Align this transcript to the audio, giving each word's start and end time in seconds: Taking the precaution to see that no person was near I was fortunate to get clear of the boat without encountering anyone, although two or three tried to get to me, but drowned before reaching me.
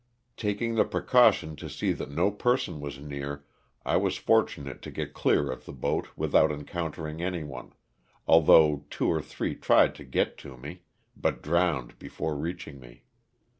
Taking 0.35 0.73
the 0.73 0.83
precaution 0.83 1.55
to 1.57 1.69
see 1.69 1.93
that 1.93 2.09
no 2.09 2.31
person 2.31 2.79
was 2.79 2.99
near 2.99 3.45
I 3.85 3.97
was 3.97 4.17
fortunate 4.17 4.81
to 4.81 4.89
get 4.89 5.13
clear 5.13 5.51
of 5.51 5.65
the 5.65 5.73
boat 5.73 6.07
without 6.15 6.51
encountering 6.51 7.21
anyone, 7.21 7.73
although 8.27 8.85
two 8.89 9.07
or 9.09 9.21
three 9.21 9.53
tried 9.55 9.93
to 9.93 10.03
get 10.03 10.39
to 10.39 10.57
me, 10.57 10.81
but 11.15 11.43
drowned 11.43 11.99
before 11.99 12.35
reaching 12.35 12.79
me. 12.79 13.03